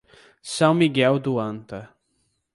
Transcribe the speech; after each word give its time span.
São 0.43 0.73
Miguel 0.73 1.19
do 1.19 1.39
Anta 1.39 1.91